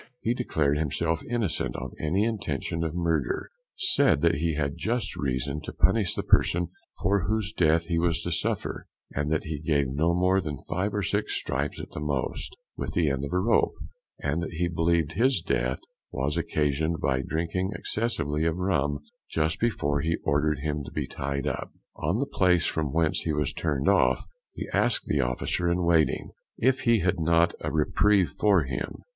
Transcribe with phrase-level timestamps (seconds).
[0.21, 5.61] He declared himself innocent of any intention of murder: said that he had just reason
[5.61, 6.69] to punish the person
[7.03, 10.95] for whose death he was to suffer; and that he gave no more than five
[10.95, 13.75] or six stripes at the most, with the end of a rope;
[14.17, 20.01] and that he believed his death was occasioned by drinking excessively of rum just before
[20.01, 21.73] he ordered him to be tied up.
[21.97, 26.31] On the place from whence he was turned off, he asked the officer in waiting,
[26.57, 29.03] "If he had not a reprieve for him?"